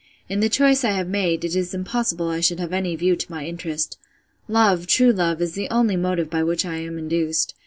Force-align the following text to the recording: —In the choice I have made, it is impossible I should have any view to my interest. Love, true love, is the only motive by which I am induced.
—In 0.27 0.39
the 0.39 0.49
choice 0.49 0.83
I 0.83 0.93
have 0.93 1.07
made, 1.07 1.45
it 1.45 1.55
is 1.55 1.75
impossible 1.75 2.27
I 2.27 2.39
should 2.39 2.59
have 2.59 2.73
any 2.73 2.95
view 2.95 3.15
to 3.15 3.31
my 3.31 3.45
interest. 3.45 3.99
Love, 4.47 4.87
true 4.87 5.11
love, 5.11 5.43
is 5.43 5.53
the 5.53 5.69
only 5.69 5.95
motive 5.95 6.27
by 6.27 6.41
which 6.41 6.65
I 6.65 6.77
am 6.77 6.97
induced. 6.97 7.53